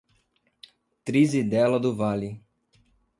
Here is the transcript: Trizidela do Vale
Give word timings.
Trizidela 1.05 1.79
do 1.79 1.95
Vale 1.95 2.41